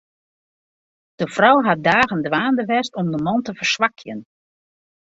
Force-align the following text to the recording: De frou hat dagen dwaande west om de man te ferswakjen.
De 1.19 1.25
frou 1.35 1.55
hat 1.67 1.83
dagen 1.89 2.21
dwaande 2.27 2.63
west 2.71 2.93
om 2.99 3.07
de 3.13 3.19
man 3.25 3.41
te 3.43 3.51
ferswakjen. 3.59 4.19